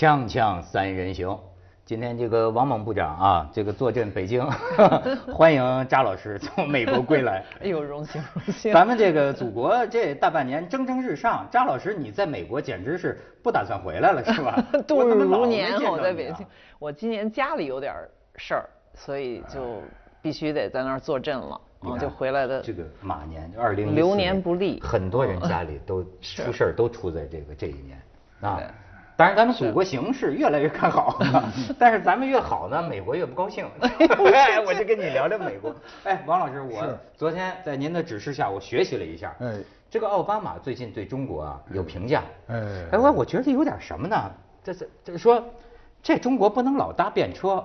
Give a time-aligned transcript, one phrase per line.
[0.00, 1.38] 锵锵三人行，
[1.84, 4.42] 今天这个王猛部长啊，这个坐镇北京，
[5.30, 7.44] 欢迎扎老师从美国归来。
[7.60, 8.72] 哎呦，荣幸荣幸。
[8.72, 14.58] 咱们这个祖国这大半年蒸蒸日上，扎老师你在美国简直是不打算回来了是吧？
[14.88, 16.46] 度日如年，我在北京。
[16.78, 17.94] 我今年家里有点
[18.36, 19.82] 事儿，所以就
[20.22, 22.62] 必须得在那儿坐镇了，你看啊，就回来的。
[22.62, 28.00] 这个马年二零流年不利很多人家里都出事儿，都出在这个这一年
[28.40, 28.66] 啊对。
[29.20, 31.18] 当然，咱们祖国形势越来越看好，
[31.78, 33.66] 但是咱们越好呢，美国越不高兴。
[34.32, 35.74] 哎，我就跟你聊聊美国。
[36.04, 39.36] 哎，王老师，我昨天在您的指示下，我学习了一下。
[39.40, 39.58] 哎
[39.90, 42.22] 这个奥巴马最近对中国啊有评价。
[42.46, 42.56] 哎
[42.92, 44.16] 哎，我我觉得有点什么呢？
[44.64, 45.44] 这这就是说，
[46.02, 47.62] 这中国不能老搭便车，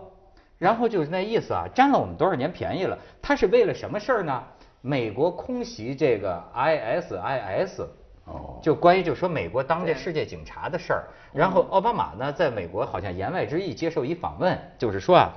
[0.57, 2.97] 然后就是那意思啊，占了我们多少年便宜了。
[3.21, 4.43] 他是为了什么事儿呢？
[4.81, 7.87] 美国空袭这个 ISIS，
[8.25, 11.03] 哦就关于就说美国当这世界警察的事儿。
[11.31, 15.33] 然后奥巴马呢，在美国好像言外之意接受一访问，就是说啊，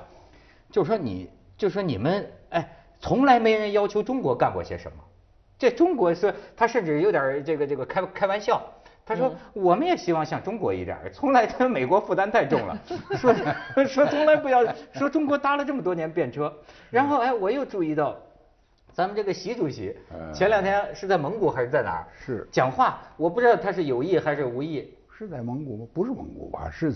[0.71, 4.97] 就是说你，就是说你们，哎，从来没人要求中国干过些什么。
[5.57, 8.61] 这中国说他甚至有点儿这个这个开开玩笑，
[9.05, 12.79] 他说我们也希望像中国一点儿，从来他美国负担太重了，
[13.19, 13.33] 说
[13.85, 16.51] 说从来不要说中国搭了这么多年便车，
[16.89, 18.17] 然后哎我又注意到。
[18.99, 22.07] 咱们这个习主席嗯前两天是在蒙古还是在哪儿？
[22.19, 24.93] 是讲话，我不知道他是有意还是无意。
[25.09, 25.87] 是在蒙古吗？
[25.93, 26.69] 不是蒙古吧？
[26.69, 26.91] 是，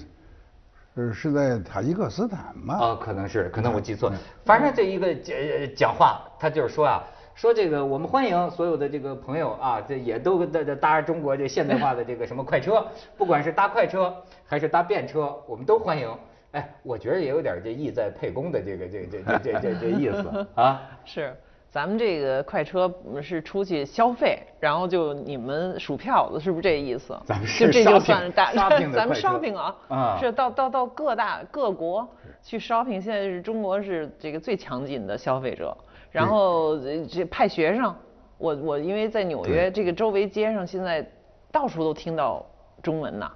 [0.95, 2.75] 是是在塔吉克斯坦吗？
[2.75, 4.17] 啊，可能是，可能我记错嗯。
[4.43, 5.37] 反正这一个讲
[5.77, 7.01] 讲话，他就是说啊，
[7.35, 12.85] 说这个我们欢迎所有的这个朋友啊，这也都搭搭搭中国这现代化的这个什么快车，
[13.17, 14.13] 不管是搭快车
[14.45, 16.13] 还是搭便车，我们都欢迎。
[16.51, 20.81] 哎，我觉得也有点这意在沛公的这个这这这这这这意思 啊。
[21.05, 21.33] 是，
[21.73, 27.19] 咱们这个快车是出去消费，然后就你们数票子，是不是这意思？
[27.25, 32.07] 咱们是就这就 shopping，算是大， shopping 咱们 shopping 啊，啊是到到到各大各国
[32.43, 35.75] 去 shopping，现在是中国是这个最强劲的消费者，
[36.11, 37.95] 然后呃这派学生，
[38.37, 41.03] 我我因为在纽约这个周围街上现在
[41.51, 42.45] 到处都听到
[42.83, 43.31] 中文呐。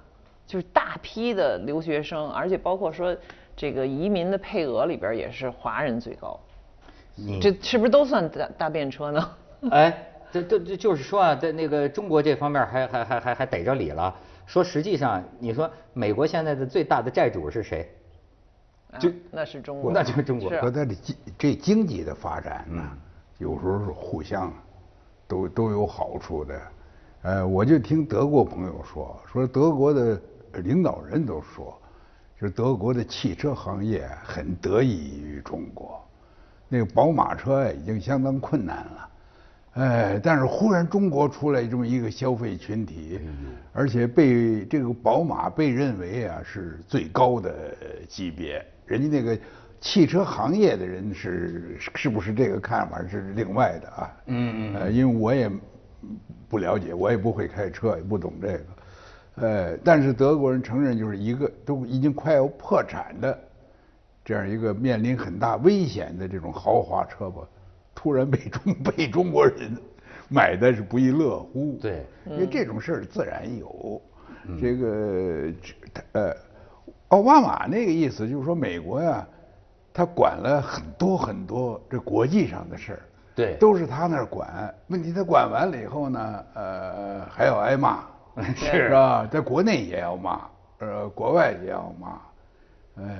[0.46, 3.14] 就是大批的留学生，而且包括说
[3.54, 6.40] 这个移民的配额里边也是华人最高。
[7.18, 9.30] 你这是不是都算搭搭便车呢？
[9.72, 14.14] 哎，这这这就是说啊，在那个中国这方面还还还还还逮着理了。
[14.46, 17.90] 说实际上，你说美国现在的最大的债主是谁？
[18.98, 22.82] 就啊那是中国，那就是中国是和它的经这经济的发展呢，
[23.36, 24.50] 有时候是互相
[25.26, 26.62] 都都有好处的。
[27.22, 30.18] 呃，我就听德国朋友说，说德国的
[30.62, 31.76] 领导人都说，
[32.40, 36.00] 就是德国的汽车行业很得益于中国，
[36.68, 39.08] 那个宝马车呀已经相当困难了。
[39.74, 43.20] 哎，但是忽然中国出来这么一个消费群体，
[43.72, 47.54] 而且被这个宝马被认为啊是最高的
[48.08, 49.38] 级别，人家那个
[49.80, 54.10] 汽车行业的人是是不是这个看法是另外的啊？
[54.26, 55.48] 嗯嗯呃，因为我也
[56.48, 58.64] 不了解，我也不会开车，也不懂这个，
[59.36, 63.38] 呃，但是德国人承认就是一个都已经快要破产的
[64.28, 67.40] 这样一个面临很大危险的这种豪华车吧，
[67.94, 69.74] 突然被中被中国人
[70.28, 71.78] 买的是不亦乐乎。
[71.80, 73.98] 对，因为这种事儿自然有。
[74.60, 76.36] 这个这呃，
[77.08, 79.26] 奥巴马那个意思就是说，美国呀，
[79.94, 83.00] 他管了很多很多这国际上的事儿。
[83.34, 84.74] 对都是他那儿管。
[84.88, 88.00] 问题他管完了以后呢，呃，还要挨骂，
[88.54, 89.26] 是吧？
[89.32, 90.40] 在国内也要骂，
[90.80, 92.20] 呃，国外也要骂，
[93.02, 93.18] 哎，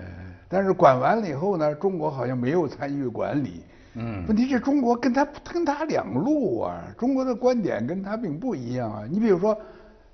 [0.48, 3.62] 但是管完了以后呢，中国好像没有参与管理。
[4.00, 9.02] 嗯问题是中国跟他跟他两路啊，中国的观点跟他并不一样啊。
[9.10, 9.58] 你比如说，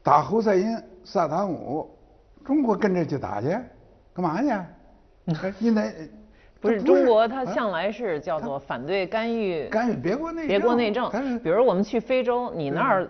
[0.02, 1.86] 打侯赛因、萨达姆，
[2.44, 3.48] 中国跟着去打去，
[4.14, 4.48] 干嘛去？
[5.42, 5.92] 哎你得
[6.60, 11.38] 不是中国，它啊向来是叫做反对干预干预别国内别国内政但是。
[11.38, 13.08] 比如我们去非洲，你那儿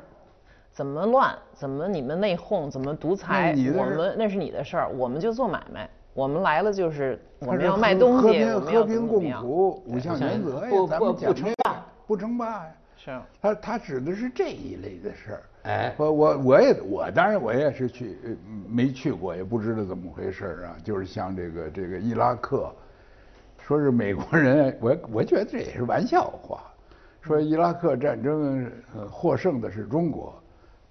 [0.72, 5.88] 怎么乱，怎么你们内讧，怎么独裁那你，的我们那是你的事儿，我们就做买卖。
[6.14, 9.28] 我们来了就是我们要卖东西，和平共。
[9.32, 12.72] 处五项原则呀，咱们讲不称霸，不称霸呀。
[12.96, 15.42] 是他他指的是这一类的事儿。
[15.64, 18.30] 哎我我我也我当然我也是去呃
[18.68, 20.76] 没去过，也不知道怎么回事儿啊。
[20.84, 22.72] 就是像这个这个伊拉克，
[23.58, 26.62] 说是美国人，我我觉得这也是玩笑话。
[27.20, 30.32] 说伊拉克战争呃获胜的是中国，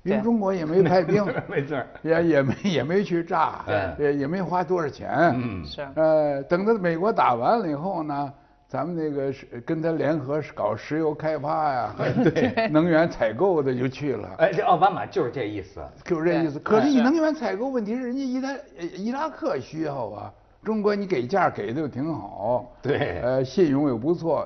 [0.03, 3.63] 因为中国也没派兵 没错也也没也没去炸，
[3.97, 5.65] 也也没花多少钱，嗯。
[5.65, 5.87] 是。
[5.95, 8.33] 呃，等到美国打完了以后呢，
[8.67, 14.29] 咱们那个是跟他联合搞石油开发呀， 对，能源采购的就去了。
[14.39, 15.79] 哎，这奥巴马就是这意思。
[16.03, 16.59] 就是这意思。
[16.59, 18.49] 可是你能源采购问题是人家伊拉
[18.97, 20.33] 伊拉克需要啊，
[20.65, 23.21] 中国你给价给的又挺好，对。
[23.21, 24.45] 呃，信用又不错，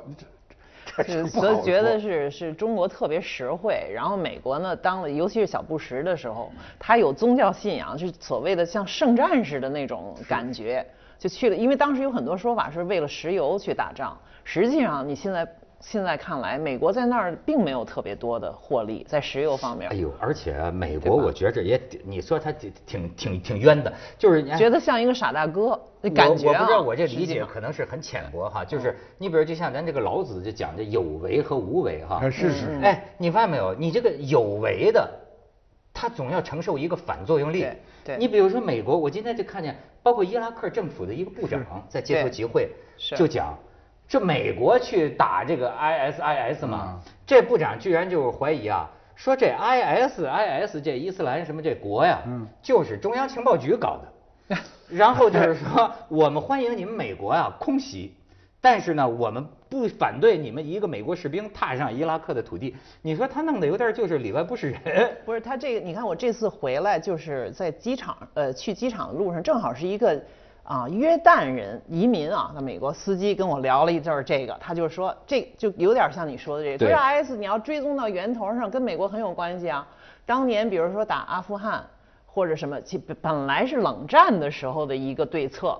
[1.03, 10.85] 是所以觉得是是中国特别实惠，然后美国呢当了，尤其是小布什的时候，他有宗教信仰，是所谓的像圣战似的那种感觉，
[11.19, 11.55] 就去了。
[11.55, 15.47] 因为当时有很多说法是为了石油去打仗，实际上你现在
[15.79, 26.59] 现在看来，美国在那儿并没有特别多的获利在石油方面哎，呦，而且美国我觉着也，你说他挺挺挺挺冤的，就是觉得像一个傻大哥，那感觉啊。
[26.59, 32.15] 我不知道我这理解可能是很浅薄哈，就是你比如就像咱这个老子就讲的有为和无为哈。
[32.23, 33.73] 啊是是哎，你发现没有？
[33.75, 35.07] 你这个有为的，
[35.94, 37.62] 他总要承受一个反作用力。
[37.62, 43.56] 对对你比如说美国，我今天就看见，包括伊拉克政府的一个部长在街头集会，是就讲。
[44.07, 54.13] 这美国去打这个 ISIS 嘛嗯，这部长居然就怀疑啊，说这 ISIS 这伊斯兰什么这国呀，嗯就是中央情报局搞的。
[54.89, 58.15] 然后就是说，我们欢迎你们美国啊空袭，
[58.62, 62.74] 但是呢，我们不反对你们一个美国士兵踏上伊拉克的土地。
[63.01, 65.18] 你说他弄得有点就是里外不是人。
[65.25, 70.18] 不是他这个，你看我这次回来就是在机场，呃，去机场的路上，正好是一个
[70.68, 79.88] 啊约旦人移民啊，那美国司机跟我聊了一阵儿这个，他就说这就有点像你说的这个，对就是 IS 你要追踪到源头上，跟美国很有关系啊。
[80.25, 81.81] 当年比如说打阿富汗
[82.25, 85.80] 或者什么，其本来是冷战的时候的一个对策，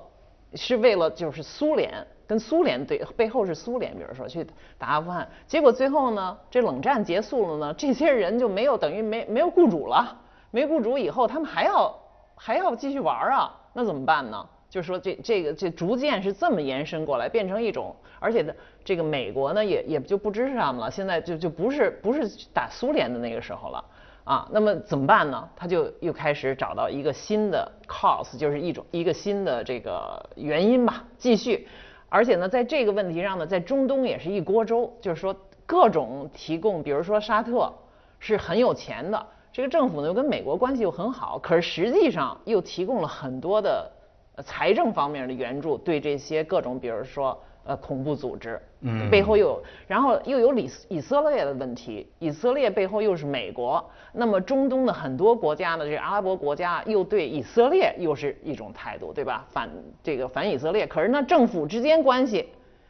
[0.54, 1.92] 是为了就是苏联
[2.26, 4.48] 跟苏联对背后是苏联，比如说去
[4.78, 10.18] 打阿富汗，结果最后呢，这冷战结束了呢，这些人就没有等于没没有雇主了，
[10.50, 11.94] 没雇主以后他们还要
[12.36, 14.46] 还要继续玩儿啊，那怎么办呢？
[14.70, 18.54] 就是说这这个这逐渐是这么延伸过来，变成一种，而且呢，
[18.84, 23.84] 这个美国呢也也就不支持他们了，现在就就不是不是打苏联的那个时候了。
[24.24, 25.50] 啊，那么怎么办呢？
[25.56, 31.66] 他就又开始找到一个新的 cause，就是一种一个新的这个原因吧，继续。
[32.10, 35.34] 而且呢，在这个问题上呢，在中东也是一锅粥，就是说
[35.66, 37.74] 各种提供，比如说沙特
[38.20, 43.90] 是很有钱的，这个政府呢又跟美国关系又很好，可是实际上又提供了很多的
[44.38, 59.46] 呃财政方面的援助，对这些各种，比如说呃恐怖组织，嗯背后又有，然后又有以以色列的问题，以色列背后又是美国，那么中东的很多国家呢，这阿拉伯国家又对以色列又是一种态度，对吧？
[59.50, 59.70] 反
[60.02, 62.48] 这个反以色列，可是呢政府之间关系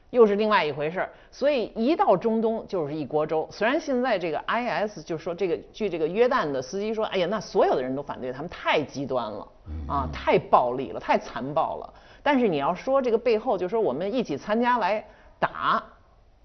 [0.10, 3.48] 又是另外一回事儿，所以一到中东就是一锅粥。
[3.52, 9.48] 虽然现在这个 IS 就说这个，据这个约旦的司机说，哎呀，那所有的人都反对他们，太极端了
[9.88, 11.94] 啊，太暴力了，太残暴了。
[12.24, 15.04] 但是你要说这个背后，就说我们一起参加来
[15.40, 15.84] 打，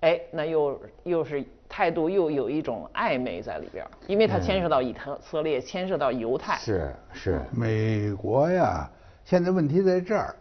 [0.00, 6.56] 哎，那又又是态度又有一种暧昧在里边儿，因为它牵涉到以色列，牵涉到犹太。
[6.56, 8.90] 是是，美国呀，
[9.24, 10.34] 现在问题在这儿，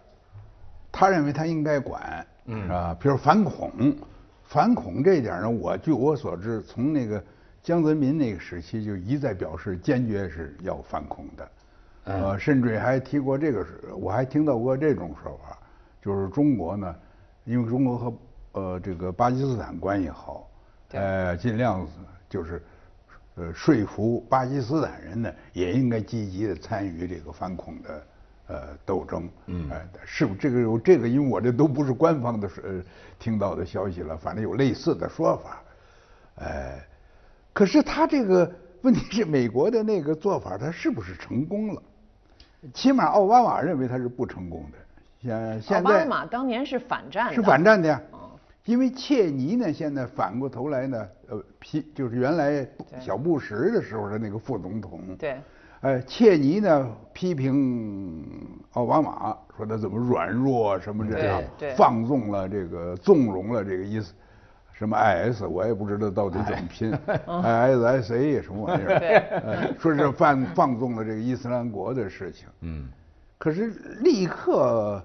[0.92, 2.64] 他认为他应该管，嗯。
[2.64, 2.98] 是吧？
[3.00, 3.96] 比如反恐，
[4.44, 7.24] 反恐这一点呢，我据我所知，从那个
[7.64, 11.52] 江泽民那个时期就一再表示坚决是要反恐的，
[12.06, 12.22] 嗯。
[12.24, 15.58] 呃，甚至还提过这个事，我还听到过这种说法，
[16.02, 16.96] 就是中国呢，
[17.46, 18.14] 因为中国和
[18.54, 20.50] 呃这个巴基斯坦关系好，
[20.90, 21.00] 对。
[21.00, 21.88] 呃，尽量
[22.28, 22.62] 就是
[23.36, 28.06] 呃说服巴基斯坦人呢，也应该积极的参与这个反恐的
[28.52, 29.30] 呃斗争。
[29.46, 32.82] 嗯，哎、是不这个有这个，因为我这都不是官方的呃
[33.18, 35.62] 听到的消息了，反正有类似的说法。
[36.44, 36.86] 哎，
[37.54, 41.82] 可是他这个问题是美国的那个做法，他是不是成功了？
[42.74, 44.78] 起码奥巴马认为他是不成功的。
[45.22, 48.18] 现现在巴马当年是反战的，是反战的呀哦。
[48.66, 52.68] 因为切尼呢，现在反过头来呢，呃，批就是原来
[53.00, 55.42] 小布什的时候的那个副总统，对，
[55.82, 58.24] 呃，切尼呢批评
[58.74, 61.42] 奥巴马，说他怎么软弱什么这样
[61.76, 64.14] 放纵了这个纵容了这个意思，
[64.72, 66.92] 什么 IS 我也不知道到底怎么拼
[67.26, 72.88] ，ISIS 什么玩意儿，说是放放纵了这个伊斯兰国的事情，嗯，
[73.40, 75.04] 可是立刻，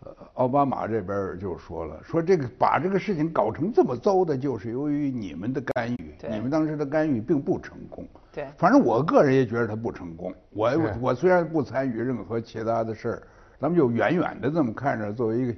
[0.00, 8.04] 呃，奥巴马这边就说了，说这个把这个事情搞成这么糟的，就是由于你们的干预，你们当时的干预并不成功。
[8.36, 10.30] 对反正我个人也觉得他不成功。
[10.52, 13.22] 我是我虽然不参与任何其他的事儿，
[13.58, 15.54] 咱们就远远的这么看着，作为一个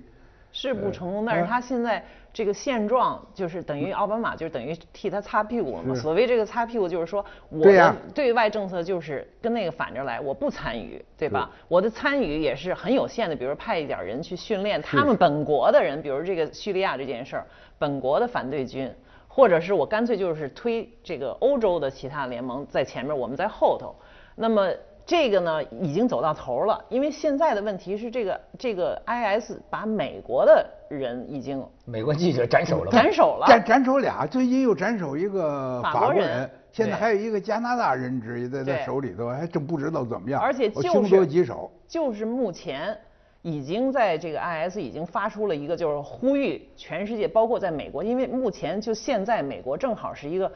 [0.52, 5.94] 是不成功，但是他现在这个现状就是等于奥巴马就是等于替他擦屁股了嘛。
[5.94, 11.50] 所谓这个擦屁股，就是说我的对外政策就是跟那个反着来，我不参与，对吧？
[11.66, 18.88] 我的参与也是很有限的，比如派一点人去训练他们本国的人，比如这个叙利亚这件事儿，本国的反对军。
[19.28, 23.94] 或者是我干脆就是推这个欧洲的其他联盟在前面，我们在后头。
[24.34, 24.68] 那么
[25.06, 32.90] 这个呢，已经走到头了，因为现在的问题是这个这个 IS 把美国的人已经美国记者斩首了？
[32.90, 40.40] 斩首了，斩斩首俩，最近又斩首一个法国人现在还有一个加拿大人质也在对在手里头，还真不知道怎么样。
[40.40, 41.70] 而且凶多是吉少。
[41.88, 42.96] 就是目前
[43.42, 50.50] 已经在这个 IS 已经发出了一个就是呼吁全世界，包括在美国，因为目前就现在美国正好是一个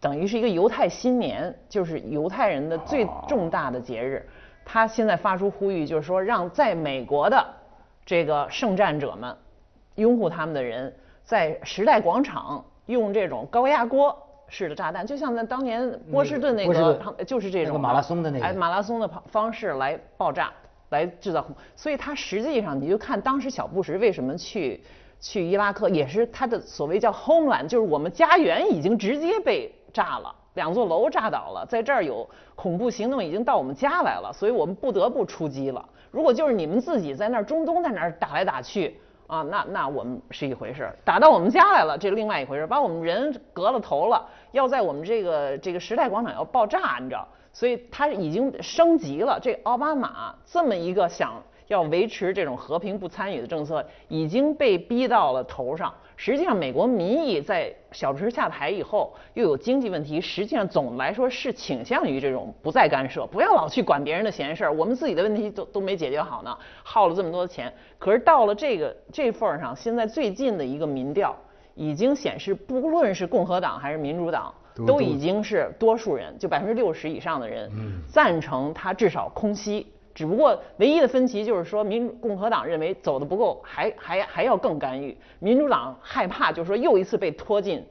[0.00, 4.28] 等于是一个犹太新年，就是犹太人的最重大的节日。
[4.64, 7.46] 他现在发出呼吁，就是说让在美国的
[8.04, 9.34] 这个圣战者们，
[9.94, 10.94] 拥护他们的人，
[11.24, 14.14] 在时代广场用这种高压锅
[14.48, 18.44] 式的炸弹，就像在当年波士顿那个就是这种那个马拉松的那个。
[18.44, 20.52] 哎马拉松的方方式来爆炸，
[20.90, 24.82] 来制造恐，所以他实际上你就看当时小布什为什么去
[25.20, 30.34] 去伊拉克，也是他的所谓叫 homeland，就是我们家园已经直接被炸了。
[30.54, 35.88] 两座楼炸倒了，在这儿有恐怖行动已经到我们家来了，所以我们不得不出击了。
[36.10, 47.28] 如果就是你们自己在那儿中东在那儿打来打去啊，那那我们是一回事儿，打到我们家来了，这是另外一回事儿，把我们人隔了头了，要在我们这个这个时代广场要爆炸，你知道？
[47.58, 49.36] 所以他已经升级了。
[49.42, 55.92] 这奥巴马这么一个想要维持这种和平不参与的政策，已经被逼到了头上。
[56.14, 67.72] 实际上，美国民意在小布什下台以后，又有经济问题，实际上总来说是倾向于这种不再干涉，不要老去管别人的闲事儿，我们自己的问题都都没解决好呢，耗了这么多钱。
[67.98, 71.34] 可是到了这个这份儿上，现在最近的一个民调
[71.74, 74.54] 已经显示，不论是共和党还是民主党，
[74.86, 77.70] 都已经是多数人，就百分之六十以上的人
[78.06, 79.86] 赞成他至少空袭。
[80.14, 87.84] 只不过唯一的分歧就是说，民共和党认为走的不够，还还还要更干预；民主党害怕，就是说又一次被拖进，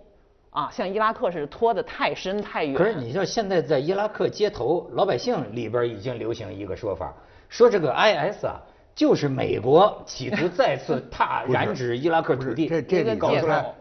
[0.49, 2.75] 啊，像伊拉克似的拖得太深太远。
[2.75, 7.13] 可是你知道，现在在伊拉克街头，老百姓里边已经流行一个说法，
[7.47, 8.61] 说这个 IS 啊，
[8.97, 12.67] 就是美国企图再次 踏染指伊拉克土地。
[12.67, 13.27] 这这里头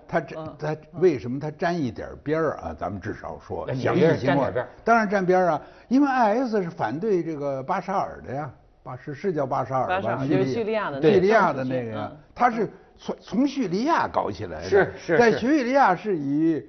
[0.07, 2.77] 他借口他他为什么他沾一点边儿啊？
[2.79, 8.51] 咱们至少说详细情况沾点边，当然沾边儿啊，因为 IS 是反对这个巴沙尔的呀，
[8.83, 9.97] 巴是是叫巴沙尔吧？
[9.97, 16.63] 巴沙尔就是叙利亚的那个叙利亚的那个他是从从叙利亚搞起来的，是是在叙利亚是以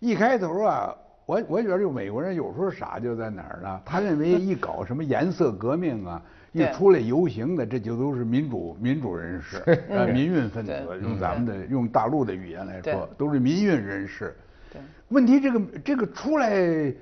[0.00, 0.94] 一开头啊。
[1.26, 3.80] 我我觉得就美国人有时候傻就在哪儿呢？
[3.86, 6.20] 他认为一搞什么颜色革命啊，
[6.54, 9.58] 一出来游行的，这就都是民主民主人士，
[9.90, 14.36] 呃，民运分子，用咱们的用大陆的语言来说，都是民运人士。
[14.72, 16.94] 对问题这个这个出来，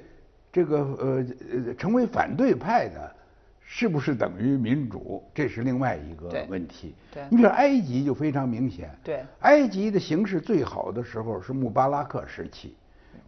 [0.51, 1.27] 这个呃
[1.67, 3.15] 呃成为反对派的，
[3.61, 5.23] 是不是等于民主？
[5.35, 6.95] 这是另外一个问题。
[7.13, 8.91] 对你比如埃及就非常明显。
[9.05, 12.75] 对埃及的形势最好的时候是穆巴拉克时期。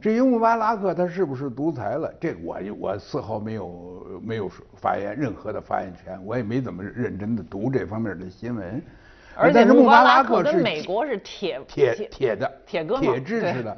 [0.01, 8.83] 至于穆巴拉克他是不是独裁了，这个我我丝毫没有没有发言任何的发言权，我也没怎么认真的读这方面的新闻。
[9.37, 13.77] 而且穆巴巴拉克是跟美国是铁铁铁的铁哥们儿铁支持的，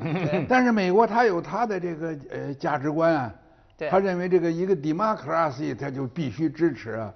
[0.49, 3.35] 但是美国他有他的这个呃价值观啊，
[3.79, 7.15] 对他认为这个一个 democracy 他就必须支持啊，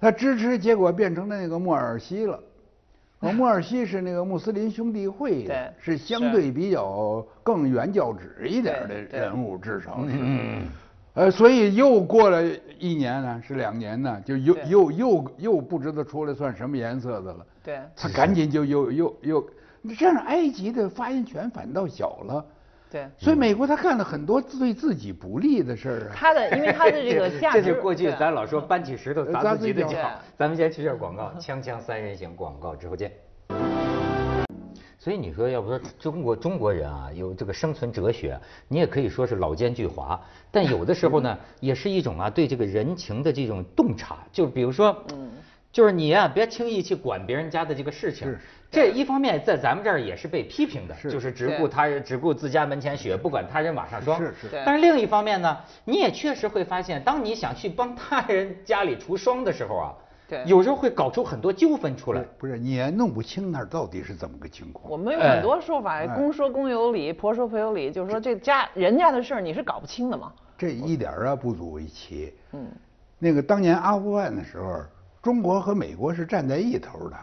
[0.00, 2.40] 他支持结果变成了那个穆尔西了。
[3.24, 10.12] 呃穆尔西是那个穆斯林兄弟会对，是相对比较更原教旨一点的人物，至少是。
[10.12, 10.62] 嗯
[11.14, 12.42] 呃，所以又过了
[12.78, 17.46] 一年呢，是两年呢，就又又又又不知道出来算什么颜色的了。
[17.62, 19.50] 对他赶紧就又又又，
[19.96, 22.44] 这样埃及的发言权反倒小了。
[22.94, 23.08] 对。
[23.18, 26.12] 所以美国他干了很多对自己不利的事儿啊。
[26.14, 30.00] 他的，因为他的这个价值，这就过去咱老说搬起石头砸自己的脚对。
[30.38, 33.10] 咱们先去这儿广告，锵锵三人行广告之后见。
[34.96, 40.16] 所以你说，要不说中国中国人啊，有这个生存哲学，你也可以说是老奸巨猾，
[40.52, 44.18] 但有的时候呢， 也是一种啊对这个人情的这种洞察。
[44.32, 45.30] 就比如说，嗯
[45.72, 48.38] 就是你呀、别轻易去管别人家的这个事情是。
[48.74, 54.18] 这一方面在咱们这儿也是被批评的，是就是只顾他人，只顾自家门前雪，不管他人瓦上霜。
[54.20, 59.94] 是是但是另一方面呢，你也确实会发现，当你想去帮他人家里除霜的时候啊，
[60.28, 62.58] 对有时候会搞出很多纠纷出来不是。
[62.58, 64.90] 你也弄不清那儿到底是怎么个情况。
[64.90, 70.32] 我们有很多说法，哎公说公有理，婆说婆有理，就是说这家人家的事儿你是搞不清的嘛。
[70.56, 72.32] 这一点啊不足为奇。
[72.52, 72.68] 嗯，
[73.18, 74.82] 那个当年阿富汗的时候，
[75.22, 77.16] 中国和美国是站在一头的，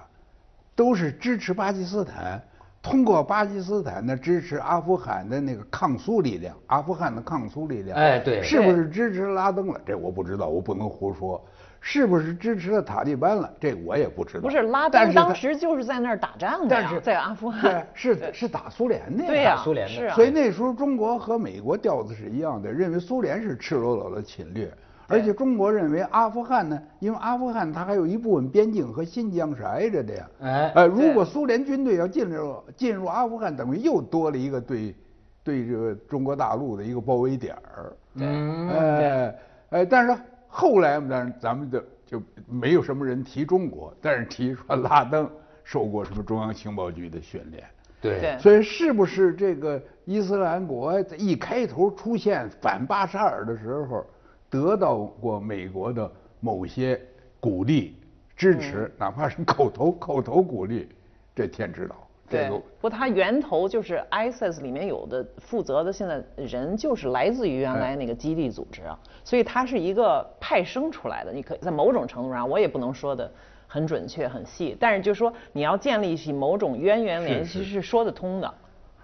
[0.75, 2.41] 都是支持巴基斯坦，
[2.81, 7.97] 通过巴基斯坦呢支持阿富汗的那个抗苏力量，阿富汗的抗苏力量。
[7.97, 9.79] 哎对是不是支持拉登了？
[9.85, 11.43] 这我不知道，我不能胡说。
[11.83, 13.51] 是不是支持了塔利班了？
[13.59, 14.41] 这我也不知道。
[14.41, 19.55] 不是拉登但是当时就是在那儿打仗的呀，但是在阿富汗对，是是打苏联的呀。
[19.55, 24.71] 对苏联的所以那时候中国和美国调子是一样的，认为苏联是赤裸裸的侵略，
[25.12, 30.30] 而且中国认为阿富汗呢，因为阿富汗它还有一部分边境和新疆是挨着的呀。
[30.39, 34.96] 哎呃，如果苏联军队要进入进入阿富汗，等于又多了一个对
[35.44, 37.94] 对这个中国大陆的一个包围点儿。
[38.15, 39.36] 嗯，哎
[39.70, 40.15] 哎，但是
[40.48, 45.30] 后来我们当然咱们的就没有什么人提中国，但是提说拉登
[45.63, 47.63] 受过什么中央情报局的训练。
[48.01, 54.03] 对对所以是不是这个伊斯兰国一开头出现反巴沙尔的时候，
[54.51, 57.01] 得到过美国的某些
[57.39, 57.98] 鼓励
[58.36, 60.88] 支持，哪怕是口头口头鼓励，
[61.34, 61.96] 这天知道。
[62.29, 71.34] 这对，不过它源头就是 ISIS 里面有的负责的现在人就是来自于原来那个基地组织啊，所以它是一个派生出来的。
[71.34, 73.29] 你可以在某种程度上，我也不能说的
[73.67, 78.53] 很准确很细，但是就说你要建立起某种渊源联系是说得通的，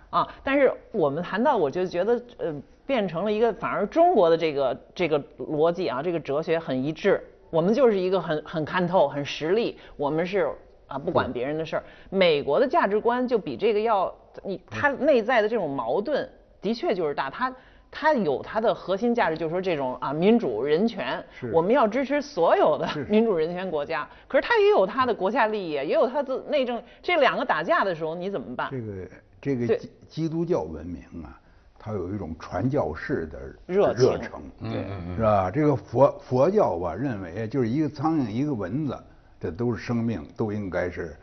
[0.09, 0.27] 啊。
[0.41, 2.55] 但是我们谈到，我就觉得呃，
[2.87, 7.21] 变成了一个反而中国的这个这个逻辑啊，这个哲学很一致。
[7.49, 10.49] 我们就是一个很很看透、很实力，我们是
[10.87, 11.83] 啊不管别人的事儿。
[12.09, 14.13] 美国的价值观就比这个要
[14.43, 16.27] 你它内在的这种矛盾
[16.61, 17.53] 的确就是大，它
[17.89, 24.07] 它有它的核心价值，就是说这种啊民主人权是，我们要支持所有的 民主人权国家。
[24.27, 28.69] 可是它也有它的国家利益，也有它的内政，这两个打架的时候你怎么办？
[28.69, 29.09] 这个
[29.41, 31.39] 这个基基督教文明啊，
[31.87, 35.49] 它有一种传教士的热热诚，对是吧？
[35.49, 38.97] 这个佛佛教吧，认为就是一个苍蝇一个蚊子，
[39.39, 41.15] 这都是生命，都应该是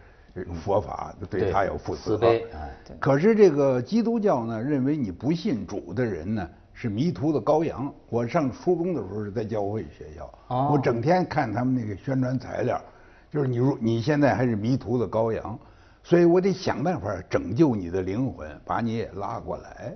[0.55, 2.03] 佛法对对他有负责。
[2.03, 7.93] 慈悲哎可是这个基督教呢，认为你不信主的人呢是迷途的羔羊。
[8.09, 12.81] 我上初中的时候是在教会学校，哦我整天看他们那个宣传材料，
[13.31, 15.59] 就是你如你现在还是迷途的羔羊，
[16.03, 19.95] 所以我得想办法拯救你的灵魂，把你也拉过来。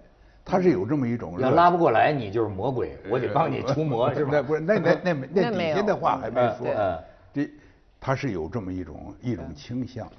[0.48, 4.30] 他是有这么一种要拉不过来，你就是魔鬼，我得帮你除魔，是吧？
[4.32, 6.66] 那不是 那那那那底下的话还没说。
[6.74, 6.98] 嗯。
[7.32, 7.52] 对，这
[8.00, 10.10] 他是有这么一种一种倾向，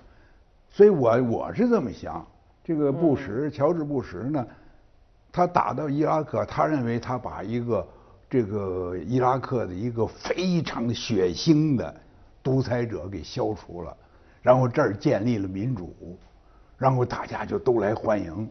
[0.70, 2.26] 所以我我是这么想，
[2.64, 4.48] 这个布什乔治布什呢，
[5.32, 7.88] 他打到伊拉克，他认为他把一个
[8.30, 11.94] 这个伊拉克的一个非常血腥的
[12.44, 13.98] 独裁者给消除了，
[14.44, 16.18] 然后这儿建立了民主，
[16.78, 18.48] 然后大家就都来欢迎，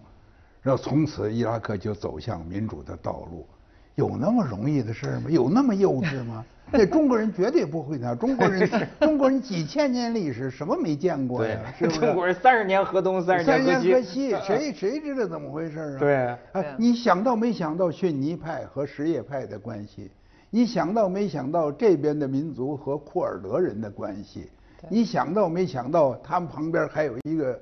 [0.63, 3.47] 然后从此伊拉克就走向民主的道路。
[3.95, 5.29] 有那么容易的事儿吗？
[5.29, 6.45] 有那么幼稚吗？
[6.71, 8.19] 那中国人绝对不会那样。
[8.19, 8.69] 中国人，
[9.01, 11.59] 中国人几千年历史，什么没见过呀？
[11.79, 12.01] 是不是？
[12.01, 15.99] 中国人三十年河东，三十年河西， 谁谁知道怎么回事儿啊？
[15.99, 16.17] 对
[16.53, 20.11] 哎，你想到没想到逊尼派和什叶派的关系？
[20.51, 24.49] 你想到没想到这边的民族和库尔德人的关系？
[24.89, 27.59] 你想到没想到他们旁边还有一个，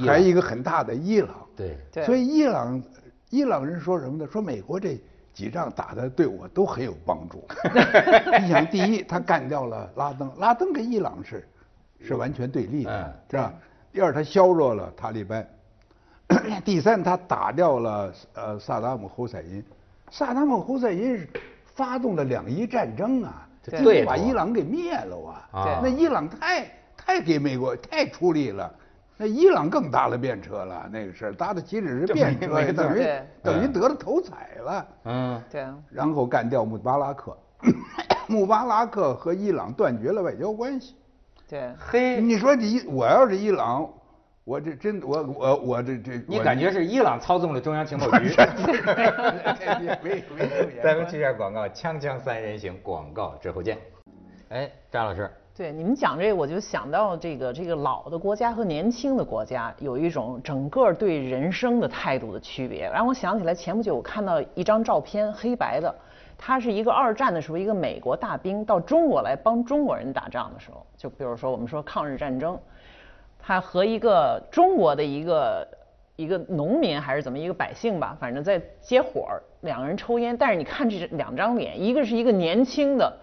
[0.00, 1.30] 还有一个很大的伊朗？
[1.54, 2.82] 对对所以伊朗，
[3.30, 4.26] 伊朗人说什么呢？
[4.30, 4.98] 说美国这
[5.34, 7.46] 几仗打的对我都很有帮助。
[8.40, 11.46] 你想，第一，他干掉了拉登，拉登跟伊朗是
[12.00, 13.52] 是完全对立的嗯，是吧？
[13.92, 15.46] 第二，他削弱了塔利班。
[16.64, 19.62] 第三，他打掉了呃萨达姆侯赛因。
[20.10, 21.28] 萨达姆侯赛因是
[21.74, 25.48] 发动了两伊战争啊，对几乎把伊朗给灭了啊。
[25.52, 28.74] 啊那伊朗太太给美国太出力了。
[29.16, 33.06] 那伊朗更搭了便车了，那个事儿搭的岂止是便车等于
[33.42, 34.86] 等于得了头彩了。
[35.04, 37.36] 嗯，对啊，然后干掉穆巴拉克，
[38.26, 40.96] 穆巴拉克和伊朗断绝了外交关系。
[41.48, 41.72] 对。
[41.78, 43.88] 嘿，你说你我要是伊朗，
[44.44, 48.34] 我这真我我我这这，你感觉是伊朗操纵了中央情报局？
[50.02, 53.78] 没没没 咱们去下广告，锵锵三人行，广告之后见。
[54.48, 65.94] 哎，张老师，对，你们讲这，我就想到这个这个老的国家和年轻的国家有一种整个对人生的态度的区别，让我想起来前不久我看到一张照片，黑白的，
[66.38, 72.58] 他是一个二战的时候一个美国大兵到中国来帮中国人打仗的时候，就比如说我们说抗日战争，
[73.38, 75.68] 他和一个中国的一个
[76.16, 79.28] 一个农民还是怎么一个百姓吧，反正在接火，
[79.60, 83.14] 两个人抽烟，但是你看这两张脸，一个是一个年轻的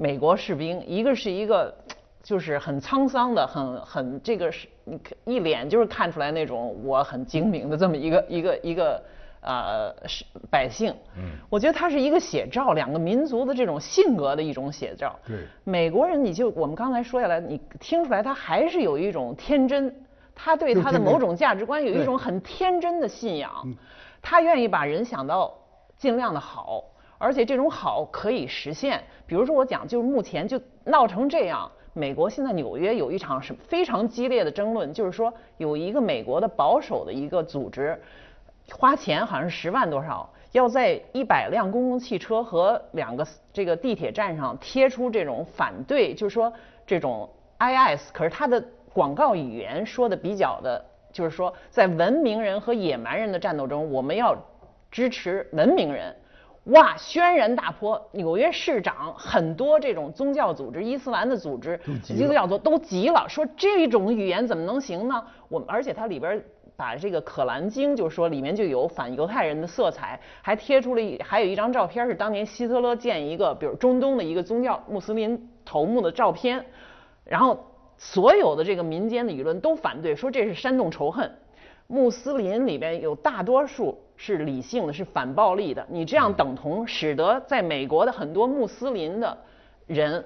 [0.00, 1.74] 美国士兵，一个是一个
[2.22, 9.02] 就是很沧桑的，很很这个是你看一脸就是看出来那种我很精明的这么一个一个一个
[9.42, 10.94] 呃是百姓。
[11.18, 15.14] 嗯，我觉得它是一个写照，两个民族的这种性格的一种写照。
[15.26, 19.94] 对，美国人你就我们刚才说下来，你听出来他还是有一种天真，
[20.34, 23.50] 他对他的某种价值观有一种很天真的信仰，
[24.22, 25.52] 他愿意把人想到
[25.98, 26.84] 尽量的好。
[27.20, 38.00] 而且这种好可以实现，比如说我讲，就是目前就闹成这样，美国现在纽约有一场是非常激烈的争论，就是说有一个美国的保守的一个组织，
[38.72, 46.50] 花钱好像是十万多少，要在一百辆公共汽车和两个这个地铁站上贴出这种反对，就是说
[46.86, 47.28] 这种
[47.58, 54.34] IS，可是它的广告语言说的比较的，就是说在文明人和野蛮人的战斗中，我们要
[54.90, 56.16] 支持文明人。
[56.64, 56.94] 哇！
[56.96, 65.24] 轩然大波，纽约市长很多这种宗教组织、伊斯兰的组织、基督教都都急了，说这种语言怎么能行呢？
[65.48, 66.42] 我们而且它里边
[66.76, 76.64] 把这个《可兰经》，就是说里面就有反犹太人的色彩，还贴出了一还有一张照片是当年希特勒见一个比如中东的一个宗教穆斯林头目的照片，
[77.24, 77.58] 然后
[77.96, 81.32] 所有的这个民间的舆论都反对，说这是煽动仇恨。
[81.92, 85.84] 穆斯林里边有大多数是理性的，是反暴力的。
[85.90, 89.36] 你这样等同使得在美国的很多穆斯林的
[89.88, 90.24] 人、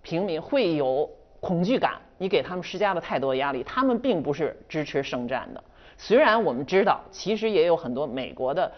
[0.00, 1.10] 平民会有
[1.40, 5.60] 恐惧感，你给他们施加了太多压力，他们并不是支持圣战的。
[5.96, 8.70] 虽然我们知道，其实也有很多美国的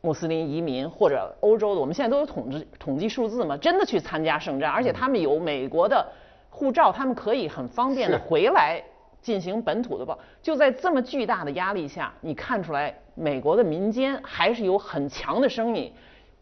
[0.00, 6.04] 穆斯林移民或者欧洲的，我们现在都有统计统计数字嘛，真的去参加圣战，而且他们有美国的
[6.50, 8.82] 护照，他们可以很方便的回来。
[9.20, 15.92] 进行本土的报，就在这么巨大的压力下，你看出来美国的民间还是有很强的声音，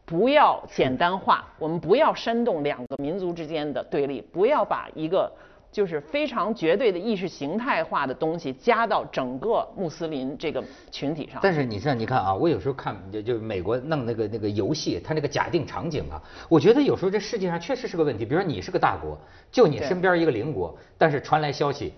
[0.04, 5.32] 不要简单化，我们不要煽动两个民族之间的对立，不要把一个
[5.72, 11.40] 就是非常绝对的意识形态化的东西加到整个穆斯林这个群体上。
[11.42, 18.24] 但是你像你看啊，我有时候看就就美国弄那个那个游戏，它那个假定场景啊，我觉得有时候这世界上确实是个问题。
[18.24, 19.18] 比如说你是个大国，
[19.50, 21.92] 就你身边一个邻国，但是传来消息。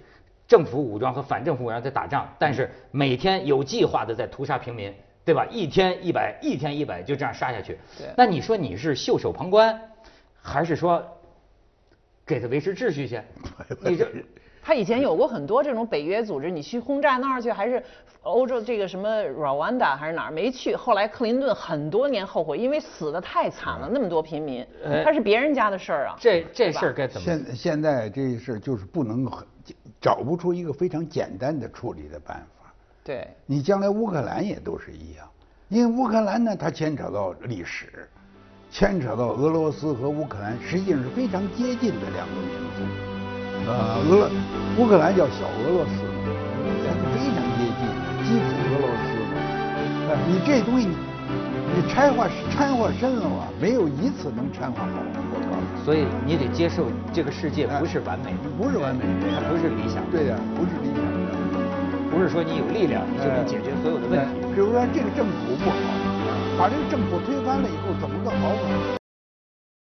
[0.49, 5.47] 政府武装和反政府武装在打仗，但是每天有计划的在屠杀平民，对吧？
[5.51, 7.79] 一天一百，一天一百，就这样杀下去。
[8.17, 9.79] 那你说你是袖手旁观，
[10.41, 11.07] 还是说
[12.27, 13.21] 给他维持秩序去？
[13.83, 14.09] 你这。
[14.61, 17.83] 他以前有过很多这种北约组织，你去轰炸那儿去，还是
[18.23, 20.75] 欧洲这个什么 Rwanda 还是哪儿没去？
[20.75, 24.67] 后来克林顿很多年后悔，因为死的太惨了，那么多平民，
[25.05, 26.17] 他是别人家的事儿啊。
[26.19, 27.25] 这这事儿该怎么？
[27.25, 29.47] 现现在这事儿就是不能很
[30.09, 32.73] 找不出一个非常简单的处理的办法。
[33.05, 33.29] 对。
[33.45, 35.29] 你将来乌克兰也都是一样，
[35.69, 38.09] 因为乌克兰呢，它牵扯到历史，
[38.71, 42.81] 牵扯到俄罗斯和乌克兰实际上是非常接近的两个民族。
[43.67, 44.31] 呃，俄
[44.79, 45.93] 乌克兰叫小俄罗斯，
[46.81, 47.85] 这非常接近，
[48.25, 49.37] 基辅俄罗斯嘛。
[50.27, 50.89] 你这东西，
[51.75, 54.89] 你掺和掺和深了啊，没有一次能掺和好。
[55.31, 60.19] 我告诉你，所以你得接受这个世界不是完美，不是完美，它不是理想的。
[60.19, 61.29] 对呀，不是理想的，
[62.11, 64.41] 不是说你有力量你就能解决所有的问题。
[64.55, 65.77] 比如说这个政府不好，
[66.59, 69.08] 把这个政府推翻了以后，怎么个好法？